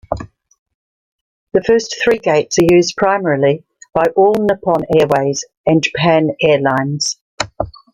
The 1.53 1.61
first 1.63 2.01
three 2.03 2.17
gates 2.17 2.57
are 2.57 2.65
used 2.67 2.95
primarily 2.97 3.65
by 3.93 4.05
All 4.15 4.33
Nippon 4.33 4.83
Airways 4.99 5.45
and 5.67 5.83
Japan 5.83 6.31
Airlines. 6.41 7.19